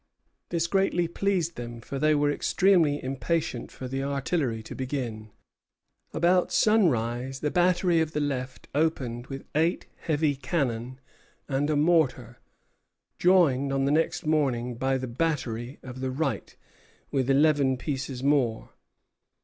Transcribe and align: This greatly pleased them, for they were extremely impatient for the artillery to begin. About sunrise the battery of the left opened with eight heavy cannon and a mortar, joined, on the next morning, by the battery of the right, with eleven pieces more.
This 0.49 0.65
greatly 0.65 1.07
pleased 1.07 1.57
them, 1.57 1.79
for 1.79 1.99
they 1.99 2.15
were 2.15 2.31
extremely 2.31 3.03
impatient 3.03 3.71
for 3.71 3.87
the 3.87 4.01
artillery 4.01 4.63
to 4.63 4.73
begin. 4.73 5.29
About 6.11 6.51
sunrise 6.51 7.41
the 7.41 7.51
battery 7.51 8.01
of 8.01 8.13
the 8.13 8.19
left 8.19 8.67
opened 8.73 9.27
with 9.27 9.45
eight 9.53 9.85
heavy 9.97 10.35
cannon 10.35 10.99
and 11.47 11.69
a 11.69 11.75
mortar, 11.75 12.39
joined, 13.19 13.71
on 13.71 13.85
the 13.85 13.91
next 13.91 14.25
morning, 14.25 14.73
by 14.73 14.97
the 14.97 15.05
battery 15.07 15.77
of 15.83 15.99
the 15.99 16.09
right, 16.09 16.55
with 17.11 17.29
eleven 17.29 17.77
pieces 17.77 18.23
more. 18.23 18.71